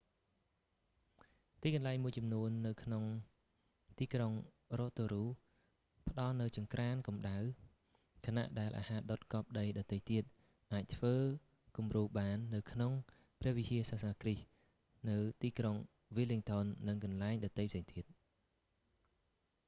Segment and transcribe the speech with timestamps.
[1.61, 3.03] ទីកន្លែងមួយចំនួននៅក្នុង
[3.97, 4.31] ទីក្រុង
[4.79, 5.25] rotorua
[6.09, 7.37] ផ្ដល់នូវចង្ក្រានកំដៅ
[8.25, 10.23] ខណៈដែលអាហារដុតកប់ដីដទៃទៀត
[10.73, 11.15] អាចធ្វើ
[11.77, 12.91] គំរូបាននៅក្នុង
[13.41, 14.45] ព្រះវិហារសាសនាគ្រីស្ទ
[15.09, 15.75] នៅទីក្រុង
[16.15, 18.05] wellington និងកន្លែងដទៃផ្សេងទៀត